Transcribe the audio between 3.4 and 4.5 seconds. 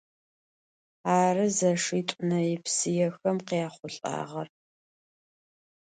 khyaxhulh'ağer.